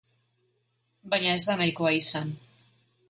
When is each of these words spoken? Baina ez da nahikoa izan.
Baina 1.13 1.35
ez 1.41 1.43
da 1.49 1.59
nahikoa 1.61 1.93
izan. 2.01 2.33